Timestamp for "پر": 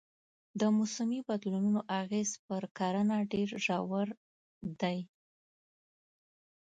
2.45-2.63